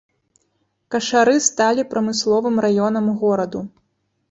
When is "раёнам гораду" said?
2.67-3.65